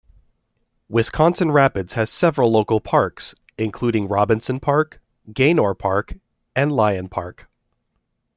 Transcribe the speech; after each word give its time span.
Wisconsin 0.89 1.51
Rapids 1.51 1.93
has 1.93 2.09
several 2.09 2.49
local 2.51 2.79
parks, 2.79 3.35
including 3.59 4.07
Robinson 4.07 4.59
Park, 4.59 4.99
Gaynor 5.31 5.75
Park, 5.75 6.15
and 6.55 6.71
Lyon 6.71 7.07
Park. 7.07 7.47